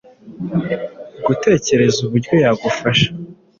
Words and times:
gutekereza 1.25 1.97
uburyo 2.05 2.31
yagufasha 2.43 3.09